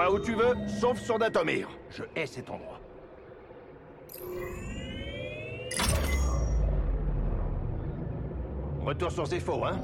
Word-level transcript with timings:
Va 0.00 0.10
où 0.10 0.18
tu 0.18 0.32
veux, 0.32 0.54
sauf 0.80 0.98
sur 0.98 1.18
Datomir. 1.18 1.68
Je 1.90 2.04
hais 2.16 2.24
cet 2.24 2.48
endroit. 2.48 2.80
Retour 8.82 9.12
sur 9.12 9.26
Zepho, 9.26 9.62
hein 9.62 9.78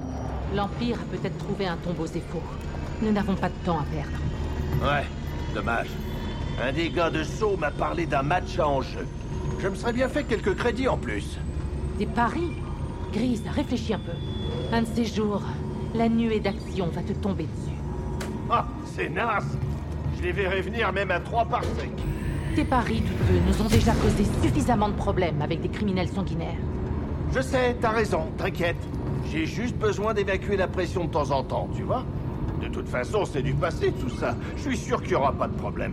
L'Empire 0.54 0.96
a 1.00 1.14
peut-être 1.14 1.36
trouvé 1.36 1.66
un 1.66 1.76
tombeau 1.76 2.06
Zepho. 2.06 2.40
Nous 3.02 3.12
n'avons 3.12 3.34
pas 3.34 3.50
de 3.50 3.54
temps 3.66 3.78
à 3.78 3.84
perdre. 3.84 4.16
Ouais, 4.82 5.04
dommage. 5.54 5.90
Un 6.62 6.72
des 6.72 6.88
gars 6.88 7.10
de 7.10 7.22
Sceaux 7.22 7.58
m'a 7.58 7.70
parlé 7.70 8.06
d'un 8.06 8.22
match 8.22 8.58
à 8.58 8.66
enjeu. 8.66 9.06
Je 9.58 9.68
me 9.68 9.74
serais 9.74 9.92
bien 9.92 10.08
fait 10.08 10.24
quelques 10.24 10.56
crédits 10.56 10.88
en 10.88 10.96
plus. 10.96 11.36
Des 11.98 12.06
paris 12.06 12.56
Grise, 13.12 13.42
réfléchis 13.54 13.92
un 13.92 13.98
peu. 13.98 14.12
Un 14.72 14.80
de 14.80 14.88
ces 14.94 15.04
jours, 15.04 15.42
la 15.94 16.08
nuée 16.08 16.40
d'action 16.40 16.86
va 16.86 17.02
te 17.02 17.12
tomber 17.12 17.44
dessus. 17.44 17.76
Ah, 18.50 18.66
c'est 18.94 19.10
naze 19.10 19.58
Je 20.16 20.22
les 20.22 20.32
verrai 20.32 20.62
venir 20.62 20.92
même 20.92 21.10
à 21.10 21.20
trois 21.20 21.44
par 21.44 21.62
sec. 21.64 21.90
Tes 22.54 22.64
paris, 22.64 23.02
tous 23.02 23.32
deux, 23.32 23.40
nous 23.46 23.62
ont 23.66 23.68
déjà 23.68 23.92
causé 23.92 24.24
suffisamment 24.42 24.88
de 24.88 24.94
problèmes 24.94 25.42
avec 25.42 25.60
des 25.60 25.68
criminels 25.68 26.08
sanguinaires. 26.08 26.56
Je 27.34 27.40
sais, 27.40 27.76
t'as 27.80 27.90
raison, 27.90 28.28
t'inquiète. 28.38 28.76
J'ai 29.30 29.44
juste 29.44 29.76
besoin 29.76 30.14
d'évacuer 30.14 30.56
la 30.56 30.68
pression 30.68 31.04
de 31.04 31.10
temps 31.10 31.30
en 31.32 31.42
temps, 31.42 31.68
tu 31.76 31.82
vois 31.82 32.04
De 32.62 32.68
toute 32.68 32.88
façon, 32.88 33.24
c'est 33.26 33.42
du 33.42 33.52
passé 33.52 33.92
tout 33.92 34.08
ça. 34.08 34.34
Je 34.56 34.62
suis 34.62 34.76
sûr 34.76 35.00
qu'il 35.02 35.10
n'y 35.10 35.16
aura 35.16 35.32
pas 35.32 35.48
de 35.48 35.56
problème. 35.56 35.92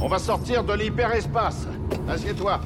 On 0.00 0.08
va 0.08 0.18
sortir 0.18 0.64
de 0.64 0.72
l'hyperespace. 0.72 1.68
Assieds-toi. 2.08 2.60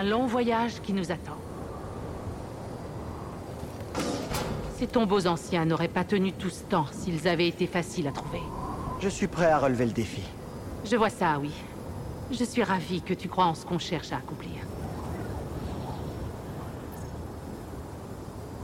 C'est 0.00 0.06
un 0.06 0.08
long 0.08 0.26
voyage 0.26 0.80
qui 0.82 0.94
nous 0.94 1.12
attend. 1.12 1.36
Ces 4.78 4.86
tombeaux 4.86 5.26
anciens 5.26 5.66
n'auraient 5.66 5.88
pas 5.88 6.04
tenu 6.04 6.32
tout 6.32 6.48
ce 6.48 6.62
temps 6.62 6.86
s'ils 6.90 7.28
avaient 7.28 7.48
été 7.48 7.66
faciles 7.66 8.08
à 8.08 8.10
trouver. 8.10 8.40
Je 9.00 9.10
suis 9.10 9.26
prêt 9.26 9.50
à 9.50 9.58
relever 9.58 9.84
le 9.84 9.92
défi. 9.92 10.22
Je 10.86 10.96
vois 10.96 11.10
ça, 11.10 11.38
oui. 11.38 11.50
Je 12.30 12.42
suis 12.44 12.62
ravi 12.62 13.02
que 13.02 13.12
tu 13.12 13.28
crois 13.28 13.44
en 13.44 13.54
ce 13.54 13.66
qu'on 13.66 13.78
cherche 13.78 14.10
à 14.12 14.16
accomplir. 14.16 14.54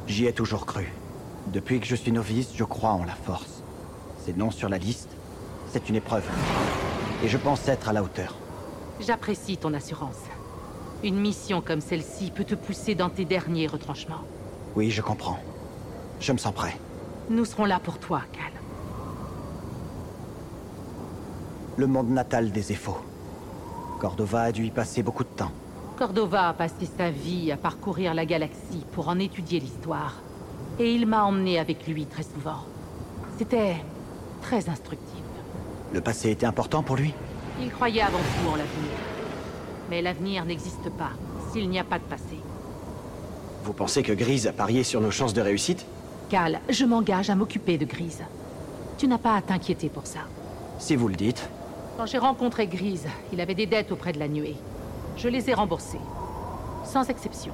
J'y 0.06 0.24
ai 0.24 0.32
toujours 0.32 0.64
cru. 0.64 0.90
Depuis 1.48 1.80
que 1.80 1.86
je 1.86 1.96
suis 1.96 2.12
novice, 2.12 2.52
je 2.54 2.64
crois 2.64 2.92
en 2.92 3.04
la 3.04 3.14
force. 3.14 3.62
C'est 4.24 4.38
non 4.38 4.50
sur 4.50 4.70
la 4.70 4.78
liste, 4.78 5.10
c'est 5.70 5.90
une 5.90 5.96
épreuve. 5.96 6.24
Et 7.22 7.28
je 7.28 7.36
pense 7.36 7.68
être 7.68 7.90
à 7.90 7.92
la 7.92 8.02
hauteur. 8.02 8.34
J'apprécie 9.00 9.58
ton 9.58 9.74
assurance. 9.74 10.25
Une 11.04 11.18
mission 11.20 11.60
comme 11.60 11.80
celle-ci 11.80 12.30
peut 12.30 12.44
te 12.44 12.54
pousser 12.54 12.94
dans 12.94 13.10
tes 13.10 13.24
derniers 13.24 13.66
retranchements. 13.66 14.22
Oui, 14.74 14.90
je 14.90 15.02
comprends. 15.02 15.38
Je 16.20 16.32
me 16.32 16.38
sens 16.38 16.54
prêt. 16.54 16.76
Nous 17.28 17.44
serons 17.44 17.64
là 17.64 17.78
pour 17.82 17.98
toi, 17.98 18.22
Cal. 18.32 18.52
Le 21.76 21.86
monde 21.86 22.10
natal 22.10 22.50
des 22.50 22.72
Ephos. 22.72 22.98
Cordova 24.00 24.42
a 24.42 24.52
dû 24.52 24.64
y 24.64 24.70
passer 24.70 25.02
beaucoup 25.02 25.24
de 25.24 25.28
temps. 25.28 25.50
Cordova 25.96 26.48
a 26.48 26.52
passé 26.54 26.88
sa 26.96 27.10
vie 27.10 27.52
à 27.52 27.56
parcourir 27.56 28.14
la 28.14 28.26
galaxie 28.26 28.84
pour 28.92 29.08
en 29.08 29.18
étudier 29.18 29.60
l'histoire. 29.60 30.14
Et 30.78 30.94
il 30.94 31.06
m'a 31.06 31.24
emmené 31.24 31.58
avec 31.58 31.86
lui 31.86 32.06
très 32.06 32.22
souvent. 32.22 32.64
C'était 33.38 33.76
très 34.42 34.68
instructif. 34.68 35.22
Le 35.92 36.00
passé 36.00 36.30
était 36.30 36.46
important 36.46 36.82
pour 36.82 36.96
lui 36.96 37.14
Il 37.60 37.70
croyait 37.70 38.02
avant 38.02 38.18
tout 38.18 38.48
en 38.48 38.56
l'avenir. 38.56 39.05
Mais 39.90 40.02
l'avenir 40.02 40.44
n'existe 40.44 40.90
pas 40.90 41.10
s'il 41.52 41.68
n'y 41.68 41.78
a 41.78 41.84
pas 41.84 41.98
de 41.98 42.04
passé. 42.04 42.36
Vous 43.64 43.72
pensez 43.72 44.02
que 44.02 44.12
Grise 44.12 44.46
a 44.46 44.52
parié 44.52 44.84
sur 44.84 45.00
nos 45.00 45.10
chances 45.10 45.34
de 45.34 45.40
réussite? 45.40 45.86
Cal, 46.28 46.60
je 46.68 46.84
m'engage 46.84 47.30
à 47.30 47.34
m'occuper 47.34 47.78
de 47.78 47.84
Grise. 47.84 48.22
Tu 48.98 49.06
n'as 49.06 49.18
pas 49.18 49.34
à 49.34 49.42
t'inquiéter 49.42 49.88
pour 49.88 50.06
ça. 50.06 50.20
Si 50.78 50.96
vous 50.96 51.08
le 51.08 51.16
dites. 51.16 51.48
Quand 51.96 52.06
j'ai 52.06 52.18
rencontré 52.18 52.66
Grise, 52.66 53.06
il 53.32 53.40
avait 53.40 53.54
des 53.54 53.66
dettes 53.66 53.92
auprès 53.92 54.12
de 54.12 54.18
la 54.18 54.28
nuée. 54.28 54.56
Je 55.16 55.28
les 55.28 55.48
ai 55.48 55.54
remboursées. 55.54 56.00
Sans 56.84 57.08
exception. 57.08 57.52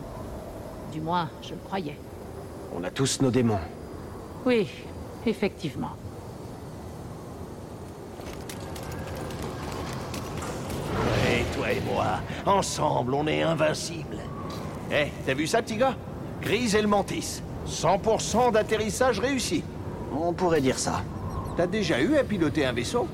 Du 0.93 1.01
moins, 1.01 1.31
je 1.43 1.51
le 1.51 1.61
croyais. 1.65 1.97
On 2.77 2.83
a 2.85 2.91
tous 2.91 3.21
nos 3.21 3.31
démons. 3.31 3.61
Oui, 4.45 4.69
effectivement. 5.27 5.93
Toi 11.63 11.73
et 11.73 11.81
moi, 11.81 12.07
ensemble, 12.45 13.15
on 13.15 13.27
est 13.27 13.43
invincibles. 13.43 14.19
Eh, 14.91 15.07
t'as 15.25 15.35
vu 15.35 15.47
ça, 15.47 15.63
petit 15.63 15.77
gars? 15.77 15.95
Grise 16.41 16.75
et 16.75 16.83
le 16.83 16.89
Mantis. 16.89 17.41
100% 17.69 18.53
d'atterrissage 18.53 19.21
réussi. 19.21 19.63
On 20.13 20.33
pourrait 20.33 20.61
dire 20.61 20.79
ça. 20.79 21.03
T'as 21.57 21.69
déjà 21.69 22.01
eu 22.01 22.17
à 22.17 22.25
piloter 22.25 22.67
un 22.67 22.73
vaisseau? 22.73 23.07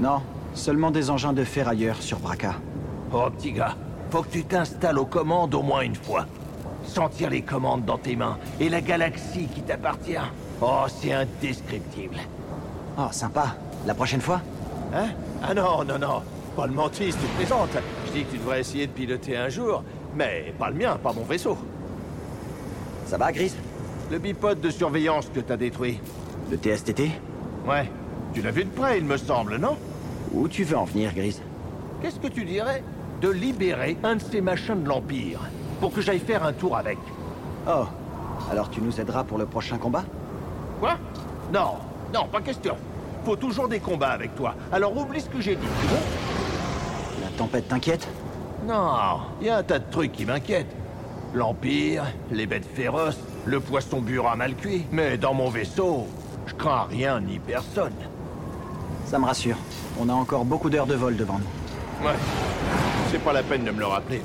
Non, 0.00 0.22
seulement 0.54 0.90
des 0.90 1.10
engins 1.10 1.34
de 1.34 1.44
ferrailleurs 1.44 2.00
sur 2.00 2.18
Braca. 2.18 2.54
Oh, 3.12 3.28
petit 3.36 3.52
gars, 3.52 3.76
faut 4.10 4.22
que 4.22 4.30
tu 4.30 4.44
t'installes 4.44 4.98
aux 4.98 5.06
commandes 5.06 5.54
au 5.54 5.62
moins 5.62 5.82
une 5.82 5.94
fois. 5.96 6.26
Sentir 6.84 7.28
les 7.28 7.42
commandes 7.42 7.84
dans 7.84 7.98
tes 7.98 8.16
mains 8.16 8.38
et 8.58 8.68
la 8.70 8.80
galaxie 8.80 9.48
qui 9.54 9.60
t'appartient. 9.62 10.16
Oh, 10.62 10.84
c'est 10.88 11.12
indescriptible. 11.12 12.16
Oh, 12.98 13.08
sympa. 13.10 13.54
La 13.86 13.94
prochaine 13.94 14.20
fois? 14.20 14.40
Hein? 14.94 15.08
Ah 15.42 15.52
non, 15.52 15.84
non, 15.84 15.98
non. 15.98 16.22
Pas 16.56 16.66
le 16.66 16.72
Mantis, 16.72 17.06
tu 17.06 17.12
te 17.12 17.36
présentes. 17.36 17.76
Je 18.06 18.12
dis 18.12 18.24
que 18.24 18.32
tu 18.32 18.38
devrais 18.38 18.60
essayer 18.60 18.86
de 18.86 18.92
piloter 18.92 19.36
un 19.36 19.48
jour, 19.48 19.82
mais 20.14 20.52
pas 20.58 20.68
le 20.68 20.76
mien, 20.76 20.98
pas 21.02 21.12
mon 21.12 21.22
vaisseau. 21.24 21.56
Ça 23.06 23.16
va, 23.16 23.32
Grise 23.32 23.56
Le 24.10 24.18
bipode 24.18 24.60
de 24.60 24.70
surveillance 24.70 25.28
que 25.34 25.40
t'as 25.40 25.56
détruit. 25.56 25.98
Le 26.50 26.56
TSTT 26.58 27.10
Ouais. 27.66 27.90
Tu 28.34 28.42
l'as 28.42 28.50
vu 28.50 28.64
de 28.64 28.70
près, 28.70 28.98
il 28.98 29.04
me 29.04 29.16
semble, 29.16 29.56
non? 29.56 29.76
Où 30.32 30.48
tu 30.48 30.64
veux 30.64 30.76
en 30.76 30.84
venir, 30.84 31.14
Grise 31.14 31.40
Qu'est-ce 32.02 32.18
que 32.18 32.28
tu 32.28 32.44
dirais 32.44 32.82
de 33.20 33.28
libérer 33.30 33.96
un 34.02 34.16
de 34.16 34.22
ces 34.22 34.40
machins 34.40 34.82
de 34.82 34.88
l'Empire 34.88 35.40
pour 35.80 35.92
que 35.92 36.00
j'aille 36.00 36.18
faire 36.18 36.44
un 36.44 36.52
tour 36.52 36.76
avec? 36.76 36.98
Oh, 37.68 37.84
alors 38.50 38.68
tu 38.70 38.80
nous 38.80 39.00
aideras 39.00 39.24
pour 39.24 39.38
le 39.38 39.46
prochain 39.46 39.78
combat? 39.78 40.04
Quoi? 40.80 40.98
Non, 41.52 41.76
non, 42.12 42.26
pas 42.30 42.40
question. 42.40 42.76
Faut 43.24 43.36
toujours 43.36 43.68
des 43.68 43.78
combats 43.78 44.10
avec 44.10 44.34
toi. 44.34 44.54
Alors 44.72 44.96
oublie 44.96 45.20
ce 45.20 45.28
que 45.28 45.40
j'ai 45.40 45.54
dit, 45.54 45.66
tu 45.80 45.86
tempête 47.32 47.68
t'inquiète 47.68 48.08
Non, 48.66 49.20
il 49.40 49.46
y 49.46 49.50
a 49.50 49.58
un 49.58 49.62
tas 49.62 49.78
de 49.78 49.90
trucs 49.90 50.12
qui 50.12 50.24
m'inquiètent. 50.24 50.74
L'Empire, 51.34 52.04
les 52.30 52.46
bêtes 52.46 52.66
féroces, 52.74 53.18
le 53.46 53.58
poisson 53.60 54.00
burin 54.00 54.36
mal 54.36 54.54
cuit. 54.54 54.84
Mais 54.92 55.16
dans 55.16 55.34
mon 55.34 55.48
vaisseau, 55.48 56.06
je 56.46 56.54
crains 56.54 56.86
rien 56.90 57.20
ni 57.20 57.38
personne. 57.38 57.94
Ça 59.06 59.18
me 59.18 59.24
rassure. 59.24 59.56
On 60.00 60.08
a 60.08 60.12
encore 60.12 60.44
beaucoup 60.44 60.70
d'heures 60.70 60.86
de 60.86 60.94
vol 60.94 61.16
devant 61.16 61.38
nous. 61.38 62.06
Ouais, 62.06 62.14
c'est 63.10 63.22
pas 63.22 63.32
la 63.32 63.42
peine 63.42 63.64
de 63.64 63.70
me 63.70 63.78
le 63.78 63.86
rappeler. 63.86 64.22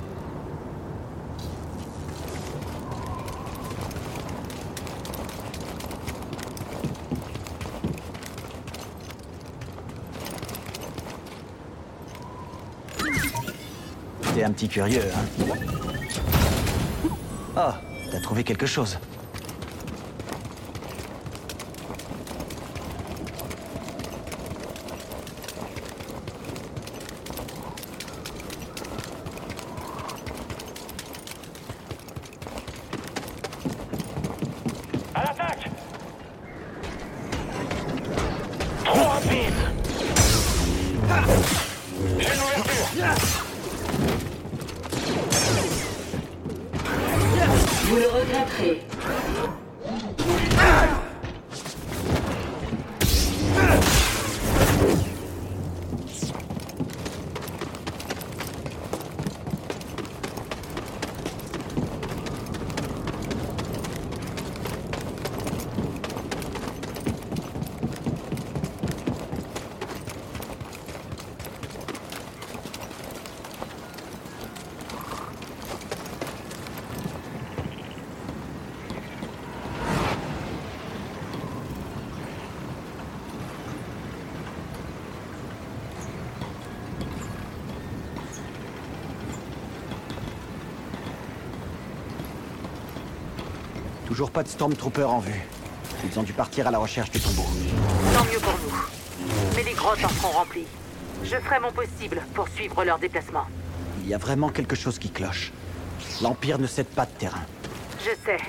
T'es 14.38 14.44
un 14.44 14.52
petit 14.52 14.70
curieux, 14.70 15.02
hein 15.02 15.46
Oh, 17.58 17.72
t'as 18.12 18.20
trouvé 18.20 18.44
quelque 18.44 18.68
chose. 18.68 19.00
Toujours 94.18 94.32
pas 94.32 94.42
de 94.42 94.48
Stormtrooper 94.48 95.04
en 95.04 95.20
vue. 95.20 95.44
Ils 96.04 96.18
ont 96.18 96.24
dû 96.24 96.34
partir 96.34 96.66
à 96.66 96.72
la 96.72 96.80
recherche 96.80 97.12
du 97.12 97.20
tombeau. 97.20 97.46
Tant 98.16 98.26
mieux 98.26 98.40
pour 98.40 98.54
nous. 98.54 98.76
Mais 99.56 99.62
les 99.62 99.74
grottes 99.74 100.04
en 100.04 100.10
seront 100.10 100.32
remplies. 100.32 100.66
Je 101.24 101.36
ferai 101.36 101.60
mon 101.60 101.72
possible 101.72 102.24
pour 102.34 102.50
suivre 102.50 102.84
leur 102.84 102.98
déplacement. 102.98 103.46
Il 104.02 104.10
y 104.10 104.16
a 104.16 104.18
vraiment 104.18 104.50
quelque 104.50 104.76
chose 104.76 104.98
qui 104.98 105.12
cloche. 105.12 105.54
L'Empire 106.24 106.58
ne 106.58 106.66
cède 106.66 106.88
pas 106.88 107.06
de 107.06 107.12
terrain. 107.12 107.46
Je 108.00 108.10
sais. 108.26 108.40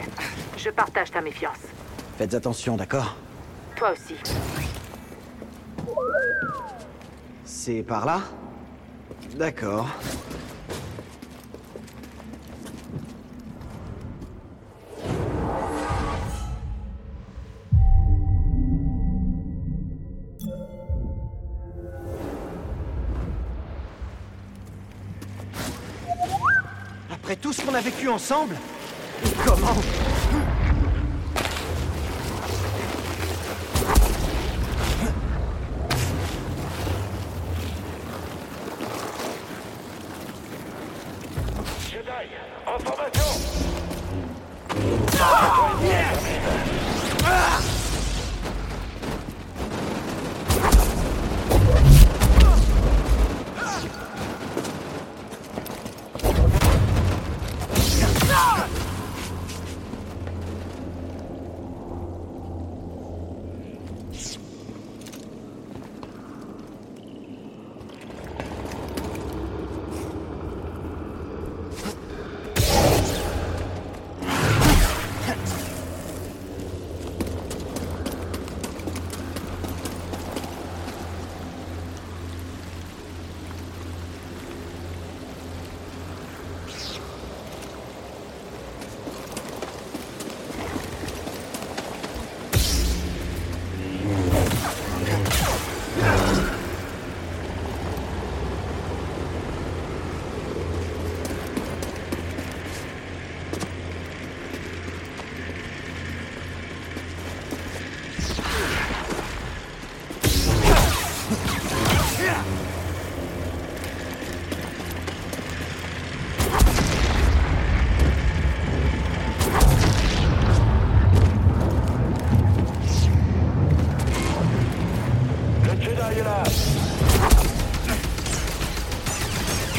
Je 0.56 0.70
partage 0.70 1.10
ta 1.10 1.20
méfiance. 1.20 1.60
Faites 2.16 2.32
attention, 2.32 2.78
d'accord 2.78 3.14
Toi 3.76 3.92
aussi. 3.92 4.14
C'est 7.44 7.82
par 7.82 8.06
là? 8.06 8.22
D'accord. 9.36 9.86
Après 27.28 27.42
tout 27.42 27.52
ce 27.52 27.60
qu'on 27.60 27.74
a 27.74 27.82
vécu 27.82 28.08
ensemble 28.08 28.56
Comment 29.44 29.76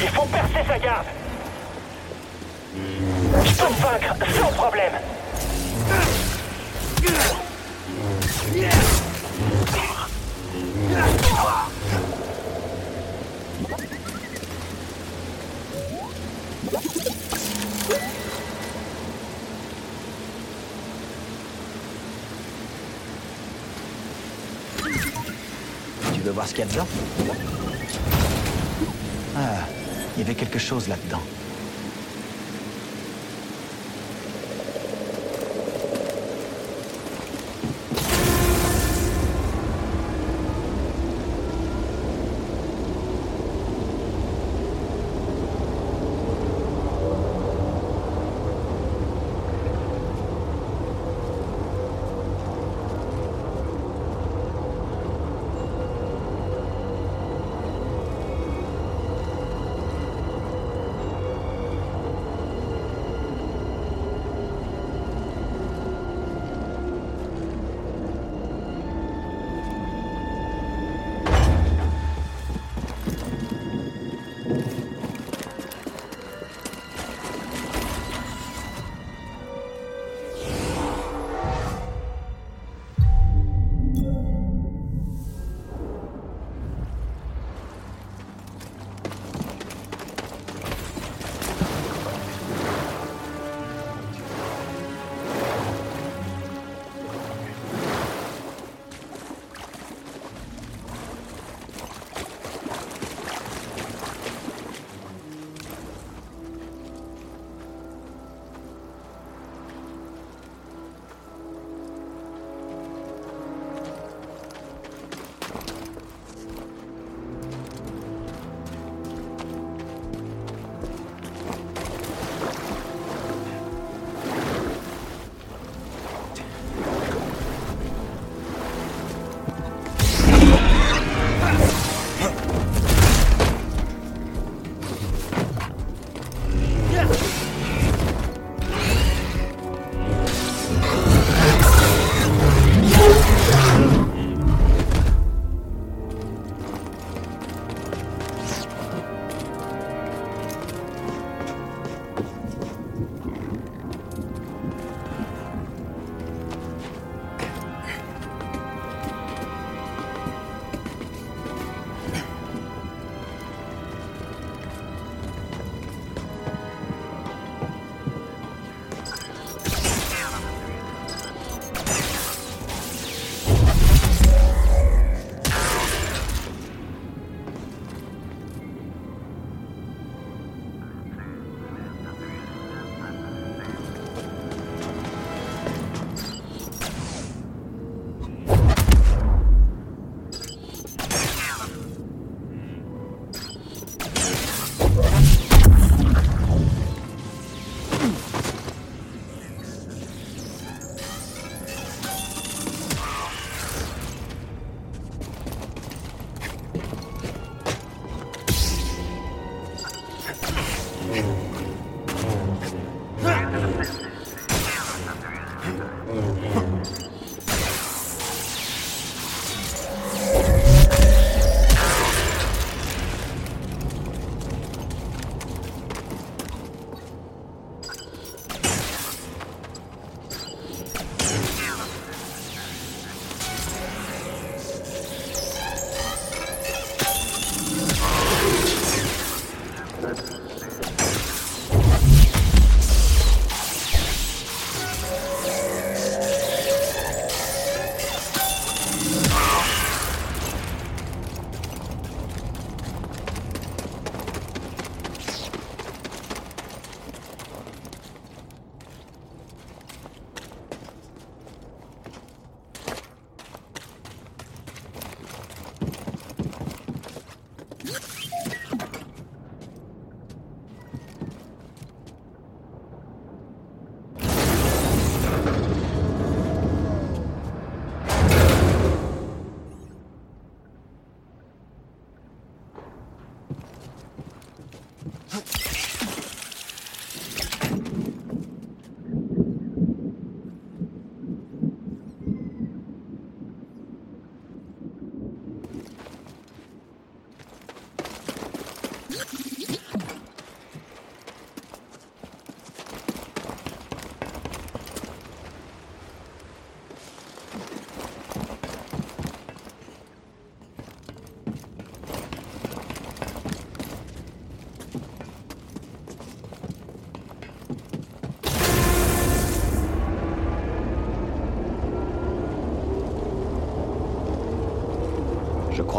Il 0.01 0.07
faut 0.09 0.25
percer 0.25 0.63
sa 0.67 0.79
garde. 0.79 1.05
Je 2.75 3.51
peux 3.51 3.67
te 3.67 3.81
vaincre 3.81 4.15
sans 4.39 4.51
problème. 4.53 4.93
Tu 26.13 26.21
veux 26.21 26.31
voir 26.31 26.47
ce 26.47 26.53
qu'il 26.53 26.59
y 26.59 26.67
a 26.67 26.71
dedans? 26.71 26.87
Ah, 29.37 29.67
il 30.19 30.23
y 30.23 30.25
avait 30.25 30.35
quelque 30.35 30.59
chose 30.59 30.89
là-dedans. 30.89 31.21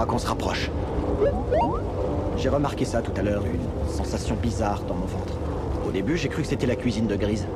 Qu'on 0.07 0.19
se 0.19 0.26
rapproche. 0.26 0.71
J'ai 2.37 2.49
remarqué 2.49 2.85
ça 2.85 3.02
tout 3.02 3.12
à 3.16 3.23
l'heure, 3.23 3.45
une 3.45 3.92
sensation 3.92 4.35
bizarre 4.35 4.83
dans 4.88 4.95
mon 4.95 5.07
ventre. 5.07 5.35
Au 5.87 5.90
début, 5.90 6.16
j'ai 6.16 6.28
cru 6.28 6.42
que 6.42 6.49
c'était 6.49 6.66
la 6.66 6.76
cuisine 6.76 7.07
de 7.07 7.16
Grise. 7.16 7.47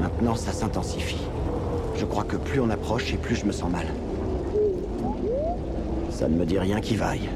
Maintenant, 0.00 0.34
ça 0.34 0.52
s'intensifie. 0.52 1.22
Je 1.96 2.04
crois 2.04 2.24
que 2.24 2.36
plus 2.36 2.60
on 2.60 2.70
approche 2.70 3.12
et 3.12 3.16
plus 3.16 3.36
je 3.36 3.44
me 3.44 3.52
sens 3.52 3.70
mal. 3.70 3.86
Ça 6.10 6.28
ne 6.28 6.36
me 6.36 6.44
dit 6.44 6.58
rien 6.58 6.80
qui 6.80 6.96
vaille. 6.96 7.28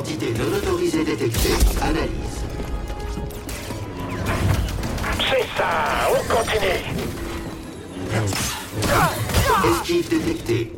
Entité 0.00 0.32
non 0.32 0.56
autorisée 0.56 1.04
détectée. 1.04 1.52
Analyse. 1.82 2.40
C'est 5.28 5.46
ça, 5.58 6.08
on 6.10 6.22
continue. 6.34 6.80
Esquive 9.74 10.08
détectée. 10.08 10.72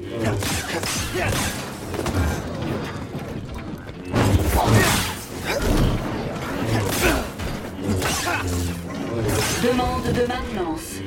Demande 9.62 10.12
de 10.12 10.26
maintenance. 10.26 10.98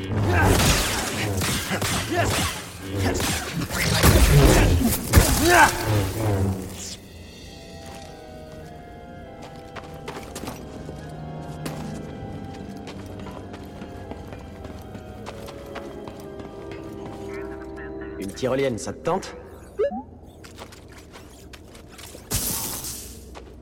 Tyrolienne, 18.35 18.77
ça 18.77 18.93
te 18.93 18.99
tente 18.99 19.35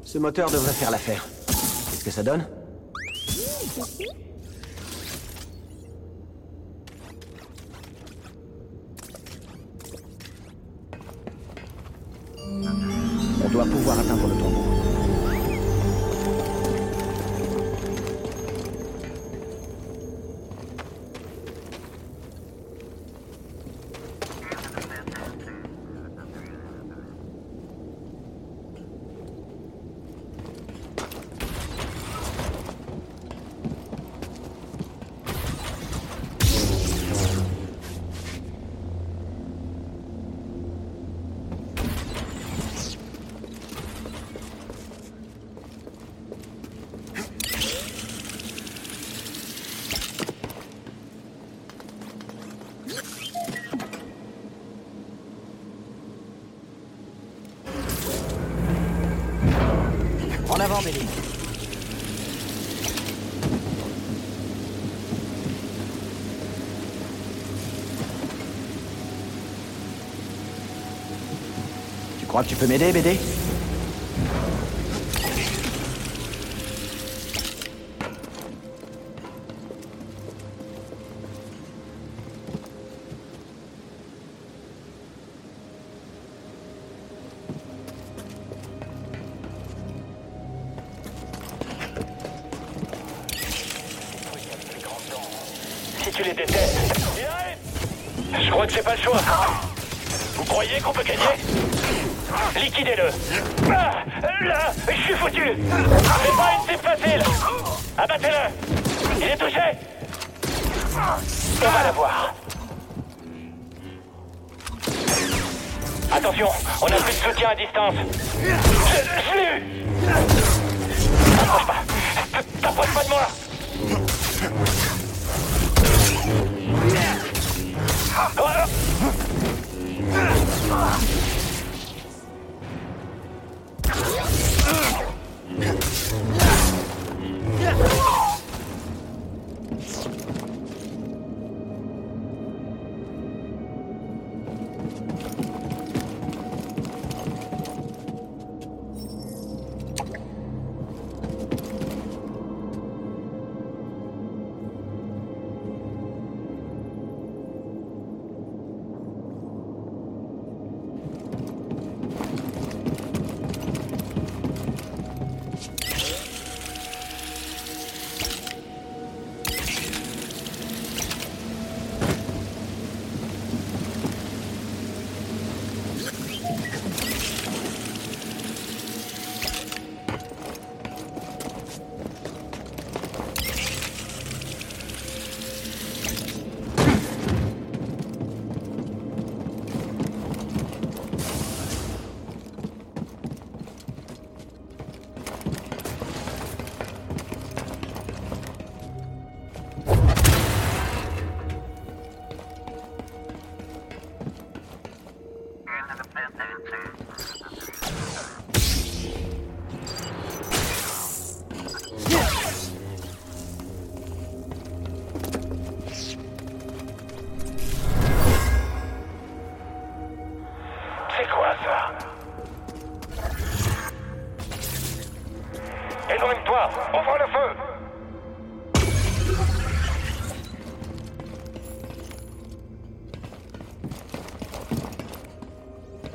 Ce 0.03 0.17
moteur 0.19 0.51
devrait 0.51 0.73
faire 0.73 0.91
l'affaire. 0.91 1.25
Qu'est-ce 1.47 2.03
que 2.03 2.11
ça 2.11 2.21
donne 2.21 2.45
On 13.43 13.49
doit 13.49 13.65
pouvoir 13.65 13.99
atteindre 13.99 14.27
le 14.27 14.35
tombeau. 14.35 14.62
Crois 72.33 72.43
que 72.43 72.49
tu 72.49 72.55
peux 72.55 72.65
m'aider, 72.65 72.91
BD 72.91 73.19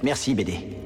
Merci, 0.03 0.35
BD. 0.35 0.78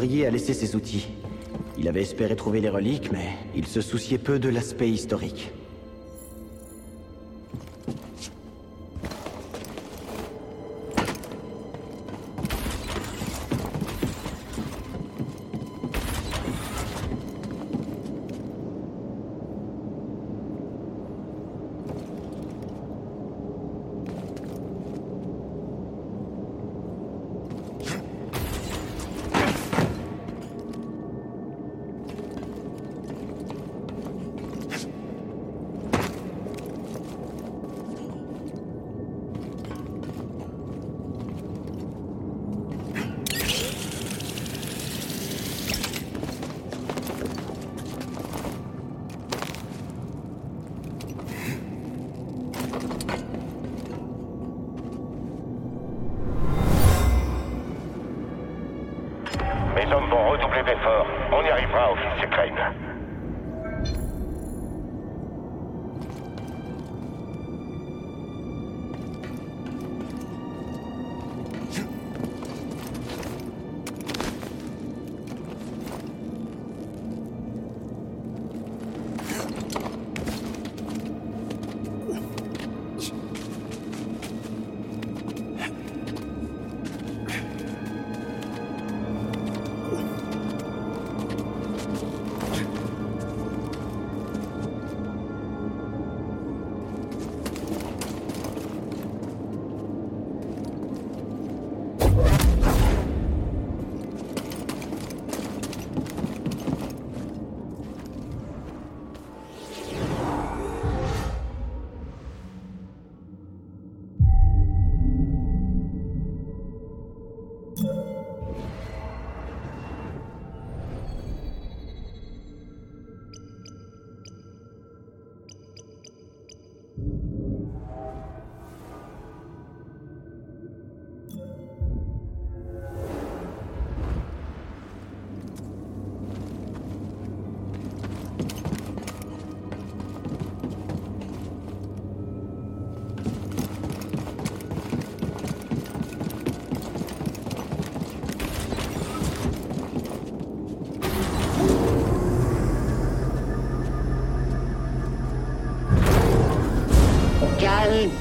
Ouvrier 0.00 0.26
a 0.26 0.30
laissé 0.30 0.54
ses 0.54 0.76
outils. 0.76 1.08
Il 1.76 1.86
avait 1.86 2.00
espéré 2.00 2.34
trouver 2.34 2.62
les 2.62 2.70
reliques, 2.70 3.12
mais 3.12 3.36
il 3.54 3.66
se 3.66 3.82
souciait 3.82 4.16
peu 4.16 4.38
de 4.38 4.48
l'aspect 4.48 4.88
historique. 4.88 5.50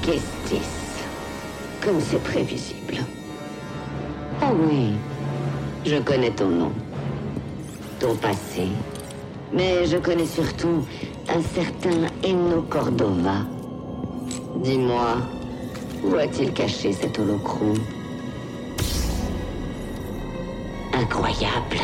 Kestis. 0.09 1.05
Comme 1.81 2.01
c'est 2.01 2.23
prévisible. 2.23 2.97
Oh 4.41 4.55
oui, 4.67 4.93
je 5.85 5.97
connais 5.97 6.31
ton 6.31 6.47
nom, 6.47 6.71
ton 7.99 8.15
passé, 8.15 8.69
mais 9.53 9.85
je 9.85 9.97
connais 9.97 10.25
surtout 10.25 10.83
un 11.27 11.43
certain 11.53 12.07
Eno 12.27 12.63
Cordova. 12.63 13.45
Dis-moi, 14.63 15.17
où 16.03 16.15
a-t-il 16.15 16.53
caché 16.53 16.91
cet 16.91 17.19
holocron? 17.19 17.75
Incroyable. 20.93 21.81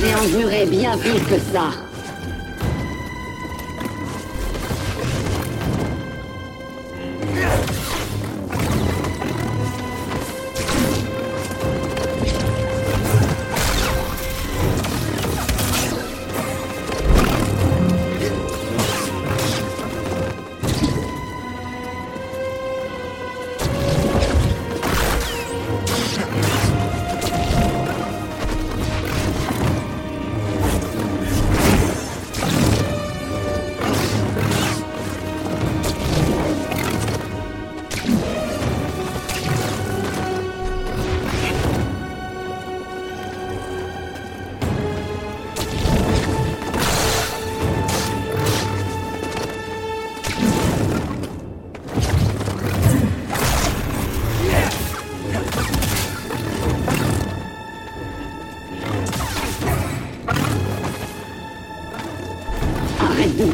J'ai 0.00 0.14
enduré 0.14 0.64
bien 0.66 0.96
pire 0.96 1.28
que 1.28 1.38
ça. 1.52 1.87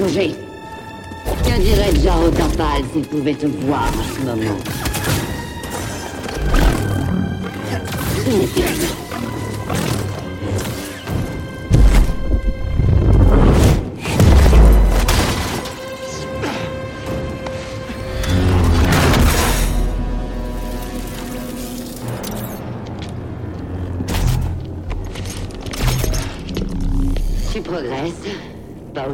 Que 0.04 1.60
dirait 1.62 1.94
Jaro 2.02 2.28
Tapal 2.28 2.82
s'il 2.92 3.02
pouvait 3.04 3.32
te 3.32 3.46
voir 3.46 3.88
en 3.88 4.14
ce 4.14 4.20
moment? 4.20 4.58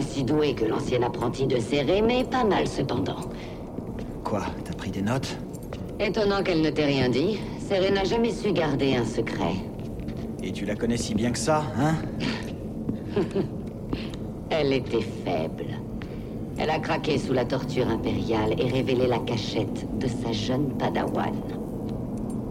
Aussi 0.01 0.25
doué 0.25 0.55
que 0.55 0.65
l'ancien 0.65 1.03
apprenti 1.03 1.47
de 1.47 1.59
Serré, 1.59 2.01
mais 2.01 2.25
pas 2.25 2.43
mal 2.43 2.67
cependant. 2.67 3.21
Quoi 4.25 4.43
T'as 4.65 4.73
pris 4.73 4.91
des 4.91 5.03
notes? 5.03 5.37
Étonnant 5.99 6.43
qu'elle 6.43 6.63
ne 6.63 6.71
t'ait 6.71 6.87
rien 6.87 7.11
dit. 7.11 7.39
Serré 7.69 7.91
n'a 7.91 8.05
jamais 8.05 8.33
su 8.33 8.51
garder 8.53 8.97
un 8.97 9.05
secret. 9.05 9.57
Et 10.43 10.53
tu 10.53 10.65
la 10.65 10.75
connais 10.75 10.97
si 10.97 11.15
bien 11.15 11.33
que 11.33 11.39
ça, 11.39 11.65
hein? 11.79 11.97
Elle 14.51 14.73
était 14.73 15.03
faible. 15.25 15.67
Elle 16.57 16.71
a 16.71 16.79
craqué 16.79 17.19
sous 17.19 17.35
la 17.35 17.45
torture 17.45 17.89
impériale 17.89 18.55
et 18.59 18.69
révélé 18.69 19.07
la 19.07 19.19
cachette 19.19 19.87
de 19.99 20.09
sa 20.09 20.33
jeune 20.33 20.71
padawan. 20.79 21.35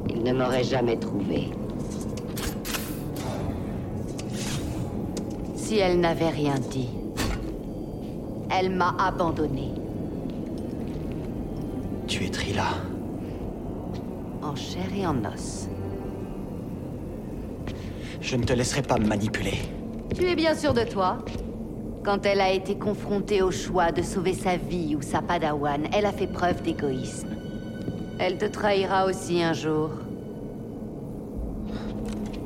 Il 0.07 0.21
ne 0.23 0.33
m'aurait 0.33 0.63
jamais 0.63 0.97
trouvé. 0.97 1.49
Si 5.55 5.77
elle 5.77 5.99
n'avait 5.99 6.29
rien 6.29 6.55
dit, 6.71 6.89
elle 8.51 8.69
m'a 8.71 8.95
abandonné 8.99 9.71
Tu 12.07 12.25
es 12.25 12.29
Trila. 12.29 12.65
en 14.41 14.55
chair 14.55 14.85
et 14.95 15.05
en 15.05 15.17
os. 15.25 15.67
Je 18.21 18.35
ne 18.35 18.43
te 18.43 18.53
laisserai 18.53 18.81
pas 18.81 18.97
me 18.97 19.05
manipuler. 19.07 19.53
Tu 20.15 20.25
es 20.25 20.35
bien 20.35 20.55
sûr 20.55 20.73
de 20.73 20.81
toi 20.83 21.19
Quand 22.03 22.25
elle 22.25 22.41
a 22.41 22.51
été 22.51 22.75
confrontée 22.77 23.41
au 23.41 23.51
choix 23.51 23.91
de 23.91 24.01
sauver 24.01 24.33
sa 24.33 24.57
vie 24.57 24.95
ou 24.95 25.01
sa 25.01 25.21
padawan, 25.21 25.87
elle 25.93 26.05
a 26.05 26.11
fait 26.11 26.27
preuve 26.27 26.61
d'égoïsme. 26.63 27.29
Elle 28.19 28.37
te 28.37 28.45
trahira 28.45 29.05
aussi 29.05 29.41
un 29.43 29.53
jour. 29.53 29.91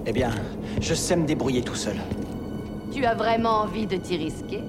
Eh 0.05 0.11
bien, 0.11 0.31
je 0.81 0.93
sais 0.93 1.15
me 1.15 1.25
débrouiller 1.25 1.61
tout 1.61 1.75
seul. 1.75 1.95
Tu 2.91 3.05
as 3.05 3.15
vraiment 3.15 3.61
envie 3.61 3.87
de 3.87 3.95
t'y 3.95 4.17
risquer? 4.17 4.61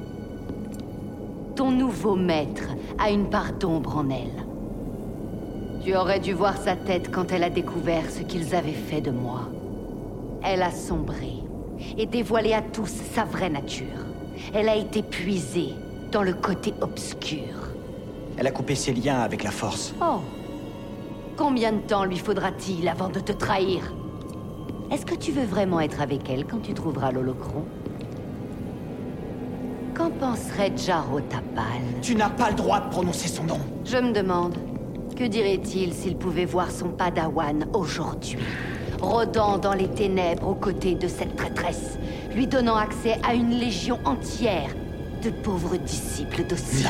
Ton 1.57 1.71
nouveau 1.71 2.17
maître 2.17 2.65
a 2.99 3.11
une 3.11 3.31
part 3.31 3.53
d'ombre 3.53 3.99
en 3.99 4.11
elle. 4.11 4.45
Tu 5.85 5.95
aurais 5.95 6.19
dû 6.19 6.33
voir 6.33 6.57
sa 6.57 6.75
tête 6.75 7.13
quand 7.13 7.31
elle 7.31 7.45
a 7.45 7.51
découvert 7.51 8.11
ce 8.11 8.23
qu'ils 8.23 8.57
avaient 8.57 8.73
fait 8.73 9.01
de 9.01 9.13
moi. 9.13 9.43
Elle 10.43 10.63
a 10.63 10.73
sombré 10.73 11.33
et 11.97 12.07
dévoilé 12.07 12.55
à 12.55 12.63
tous 12.63 12.91
sa 13.13 13.25
vraie 13.25 13.51
nature. 13.51 13.87
Elle 14.53 14.69
a 14.69 14.75
été 14.75 15.03
puisée 15.05 15.75
dans 16.11 16.25
le 16.25 16.35
côté 16.35 16.75
obscur. 16.81 17.69
Elle 18.37 18.49
a 18.49 18.51
coupé 18.51 18.75
ses 18.75 18.93
liens 18.93 19.21
avec 19.21 19.45
la 19.45 19.53
force. 19.53 19.95
Oh 20.03 20.21
Combien 21.37 21.73
de 21.73 21.81
temps 21.83 22.05
lui 22.05 22.19
faudra-t-il 22.19 22.89
avant 22.89 23.11
de 23.11 23.21
te 23.21 23.33
trahir? 23.33 23.95
Est-ce 24.91 25.07
que 25.07 25.15
tu 25.15 25.31
veux 25.31 25.45
vraiment 25.45 25.81
être 25.81 26.01
avec 26.01 26.29
elle 26.29 26.47
quand 26.47 26.63
tu 26.63 26.75
trouveras 26.75 27.13
l'holocron? 27.13 27.65
Qu'en 29.95 30.11
penserait 30.11 30.73
Jaro 30.77 31.21
Tapal? 31.21 31.83
Tu 32.03 32.17
n'as 32.17 32.31
pas 32.31 32.51
le 32.51 32.57
droit 32.57 32.81
de 32.81 32.91
prononcer 32.91 33.29
son 33.29 33.45
nom. 33.45 33.61
Je 33.85 33.97
me 33.97 34.13
demande, 34.13 34.57
que 35.17 35.23
dirait-il 35.23 35.93
s'il 35.95 36.17
pouvait 36.17 36.47
voir 36.47 36.73
son 36.73 36.89
padawan 36.89 37.67
aujourd'hui 37.73 38.39
Rôdant 39.01 39.59
dans 39.59 39.75
les 39.75 39.87
ténèbres 39.89 40.49
aux 40.49 40.55
côtés 40.57 40.97
de 40.97 41.07
cette 41.07 41.37
traîtresse, 41.37 41.99
lui 42.35 42.49
donnant 42.49 42.75
accès 42.75 43.21
à 43.23 43.35
une 43.35 43.51
légion 43.51 44.01
entière 44.05 44.71
de 45.23 45.31
pauvres 45.31 45.77
disciples 45.77 46.43
dociles. 46.43 46.89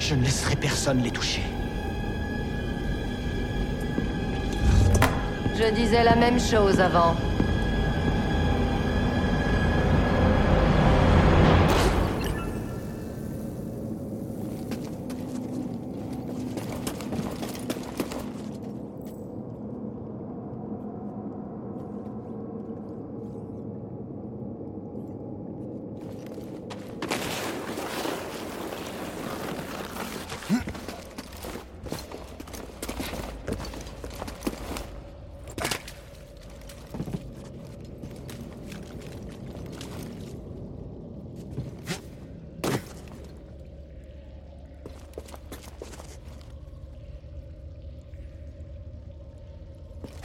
Je 0.00 0.14
ne 0.14 0.22
laisserai 0.22 0.56
personne 0.56 1.02
les 1.02 1.10
toucher. 1.10 1.42
Je 5.56 5.74
disais 5.74 6.04
la 6.04 6.16
même 6.16 6.40
chose 6.40 6.80
avant. 6.80 7.14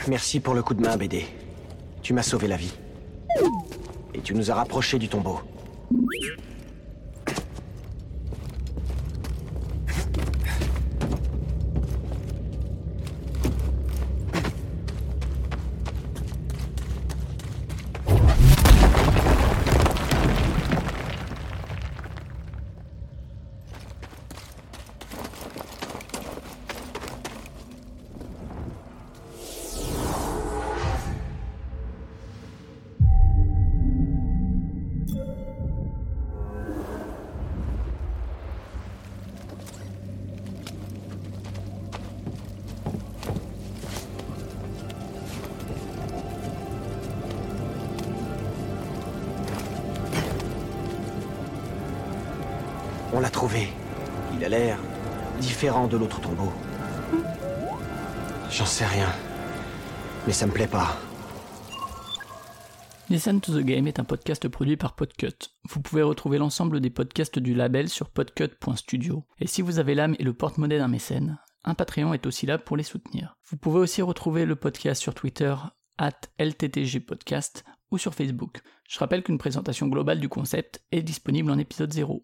Merci 0.10 0.40
pour 0.40 0.56
le 0.56 0.64
coup 0.64 0.74
de 0.74 0.82
main, 0.82 0.98
BD. 0.98 1.24
Tu 2.02 2.14
m'as 2.14 2.24
sauvé 2.24 2.48
la 2.48 2.56
vie. 2.56 2.74
Et 4.16 4.22
tu 4.22 4.34
nous 4.34 4.50
as 4.50 4.56
rapprochés 4.56 4.98
du 4.98 5.08
tombeau. 5.08 5.40
Il 54.36 54.44
a 54.46 54.50
l'air 54.50 54.78
différent 55.40 55.88
de 55.88 55.98
l'autre 55.98 56.22
tombeau. 56.22 56.52
J'en 58.52 58.66
sais 58.66 58.86
rien. 58.86 59.08
Mais 60.28 60.34
ça 60.34 60.46
me 60.46 60.52
plaît 60.52 60.68
pas. 60.68 60.98
Listen 63.10 63.42
to 63.42 63.60
the 63.60 63.64
Game 63.64 63.88
est 63.88 64.00
un 64.00 64.04
podcast 64.04 64.48
produit 64.48 64.78
par 64.78 64.96
Podcut. 64.96 65.50
Vous 65.68 65.82
pouvez 65.82 66.04
retrouver 66.04 66.38
l'ensemble 66.38 66.80
des 66.80 66.92
podcasts 66.92 67.40
du 67.40 67.56
label 67.56 67.90
sur 67.90 68.10
podcut.studio. 68.10 69.26
Et 69.40 69.48
si 69.48 69.64
vous 69.64 69.80
avez 69.80 69.96
l'âme 69.96 70.16
et 70.20 70.24
le 70.24 70.34
porte-monnaie 70.34 70.78
d'un 70.78 70.88
mécène, 70.88 71.40
un 71.64 71.74
Patreon 71.74 72.14
est 72.14 72.28
aussi 72.28 72.46
là 72.46 72.60
pour 72.60 72.78
les 72.78 72.84
soutenir. 72.84 73.36
Vous 73.50 73.58
pouvez 73.58 73.80
aussi 73.80 74.04
retrouver 74.04 74.46
le 74.46 74.56
podcast 74.56 75.02
sur 75.02 75.16
Twitter, 75.16 75.56
at 75.98 76.20
LTTGpodcast, 76.38 77.66
ou 77.90 77.98
sur 77.98 78.14
Facebook. 78.14 78.60
Je 78.88 79.00
rappelle 79.00 79.24
qu'une 79.24 79.40
présentation 79.40 79.88
globale 79.88 80.20
du 80.20 80.30
concept 80.30 80.84
est 80.92 81.02
disponible 81.02 81.50
en 81.50 81.58
épisode 81.58 81.92
0. 81.92 82.24